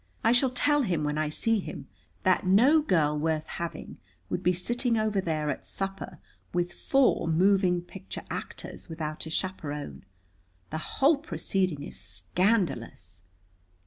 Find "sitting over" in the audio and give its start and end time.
4.51-5.21